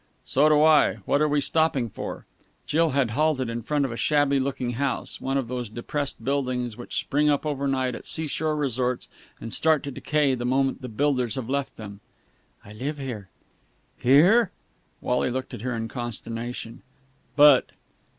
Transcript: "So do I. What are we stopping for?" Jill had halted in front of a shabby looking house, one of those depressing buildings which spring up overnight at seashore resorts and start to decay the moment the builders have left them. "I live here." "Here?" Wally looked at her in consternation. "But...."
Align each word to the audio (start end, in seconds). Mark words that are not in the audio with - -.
"So 0.25 0.49
do 0.49 0.63
I. 0.63 0.95
What 1.05 1.21
are 1.21 1.27
we 1.27 1.39
stopping 1.39 1.87
for?" 1.87 2.25
Jill 2.65 2.89
had 2.89 3.11
halted 3.11 3.51
in 3.51 3.61
front 3.61 3.85
of 3.85 3.91
a 3.91 3.95
shabby 3.95 4.39
looking 4.39 4.71
house, 4.71 5.21
one 5.21 5.37
of 5.37 5.47
those 5.47 5.69
depressing 5.69 6.23
buildings 6.25 6.75
which 6.75 6.97
spring 6.97 7.29
up 7.29 7.45
overnight 7.45 7.93
at 7.93 8.07
seashore 8.07 8.55
resorts 8.55 9.07
and 9.39 9.53
start 9.53 9.83
to 9.83 9.91
decay 9.91 10.33
the 10.33 10.43
moment 10.43 10.81
the 10.81 10.89
builders 10.89 11.35
have 11.35 11.49
left 11.51 11.77
them. 11.77 11.99
"I 12.65 12.73
live 12.73 12.97
here." 12.97 13.29
"Here?" 13.99 14.49
Wally 15.01 15.29
looked 15.29 15.53
at 15.53 15.61
her 15.61 15.75
in 15.75 15.87
consternation. 15.87 16.81
"But...." 17.35 17.69